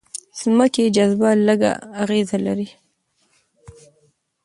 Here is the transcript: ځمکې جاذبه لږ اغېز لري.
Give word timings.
ځمکې 0.39 0.83
جاذبه 0.95 1.29
لږ 1.47 1.61
اغېز 2.01 2.29
لري. 2.45 2.67